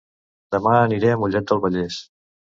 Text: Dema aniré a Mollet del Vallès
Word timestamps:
Dema 0.55 0.71
aniré 0.77 1.11
a 1.15 1.19
Mollet 1.23 1.47
del 1.51 1.61
Vallès 1.67 1.99